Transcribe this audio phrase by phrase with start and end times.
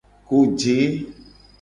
[0.27, 0.77] Koje.